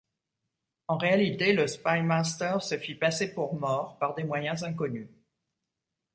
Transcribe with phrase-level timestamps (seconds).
[0.87, 5.11] En réalité, le Spymaster se fit passer pour mort, par des moyens inconnus.